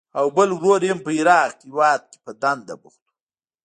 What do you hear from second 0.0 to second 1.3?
او بل ورور یې هم په